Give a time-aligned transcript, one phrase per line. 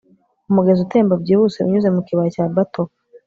[0.49, 2.95] umugezi utemba byihuse unyuze mu kibaya cya batoka